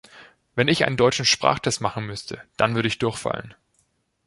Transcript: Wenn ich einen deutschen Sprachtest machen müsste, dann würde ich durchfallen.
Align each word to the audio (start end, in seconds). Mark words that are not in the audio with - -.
Wenn 0.55 0.67
ich 0.67 0.85
einen 0.87 0.97
deutschen 0.97 1.25
Sprachtest 1.25 1.79
machen 1.79 2.07
müsste, 2.07 2.41
dann 2.57 2.73
würde 2.73 2.87
ich 2.87 2.97
durchfallen. 2.97 3.53